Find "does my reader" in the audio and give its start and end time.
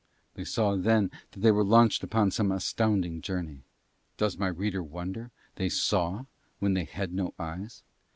4.17-4.81